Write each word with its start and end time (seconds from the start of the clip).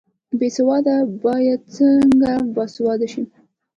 بې 0.39 0.49
سواده 0.57 0.95
باید 1.23 1.61
څنګه 1.75 2.31
باسواده 2.55 3.07
شي؟ 3.13 3.23